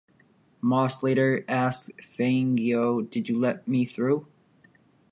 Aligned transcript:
Moss 0.61 1.03
later 1.03 1.45
asked 1.47 1.91
Fangio 1.99 3.07
did 3.07 3.29
you 3.29 3.37
let 3.39 3.67
me 3.67 3.85
through? 3.85 4.25